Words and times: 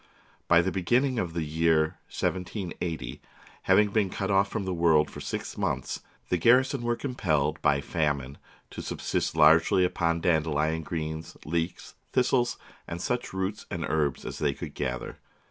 By 0.47 0.63
the 0.63 0.71
beginning 0.71 1.19
of 1.19 1.33
the 1.33 1.43
year 1.45 1.97
1780, 2.09 3.21
having 3.61 3.89
been 3.91 4.09
cut 4.09 4.31
off 4.31 4.47
from 4.49 4.65
the 4.65 4.73
world 4.73 5.11
for 5.11 5.21
six 5.21 5.59
months, 5.59 5.99
the 6.29 6.39
garrison 6.39 6.81
were 6.81 6.95
compelled 6.95 7.61
by 7.61 7.81
famine 7.81 8.39
to 8.71 8.81
subsist 8.81 9.35
largely 9.35 9.85
upon 9.85 10.19
dandelion 10.21 10.81
greens, 10.81 11.37
leeks, 11.45 11.93
this 12.13 12.31
tles, 12.31 12.57
and 12.87 12.99
such 12.99 13.31
roots 13.31 13.67
and 13.69 13.85
herbs 13.85 14.25
as 14.25 14.39
they 14.39 14.55
could 14.55 14.73
gather. 14.73 15.19